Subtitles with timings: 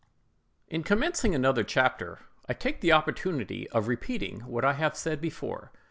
[0.67, 5.69] IN commencing another chapter, I take the opportunity of repeating what I have said before,
[5.75, 5.79] viz.